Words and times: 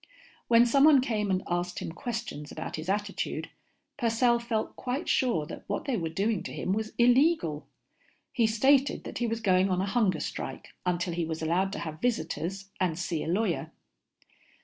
When 0.47 0.65
someone 0.65 0.99
came 0.99 1.29
and 1.29 1.43
asked 1.47 1.77
him 1.77 1.91
questions 1.91 2.51
about 2.51 2.75
his 2.75 2.89
attitude, 2.89 3.51
Purcell 3.99 4.39
felt 4.39 4.75
quite 4.75 5.07
sure 5.07 5.45
that 5.45 5.63
what 5.67 5.85
they 5.85 5.95
were 5.95 6.09
doing 6.09 6.41
to 6.41 6.51
him 6.51 6.73
was 6.73 6.93
illegal. 6.97 7.67
He 8.31 8.47
stated 8.47 9.03
that 9.03 9.19
he 9.19 9.27
was 9.27 9.41
going 9.41 9.69
on 9.69 9.79
a 9.79 9.85
hunger 9.85 10.19
strike 10.19 10.69
until 10.87 11.13
he 11.13 11.23
was 11.25 11.43
allowed 11.43 11.71
to 11.73 11.79
have 11.85 12.01
visitors 12.01 12.71
and 12.79 12.97
see 12.97 13.23
a 13.23 13.27
lawyer. 13.27 13.69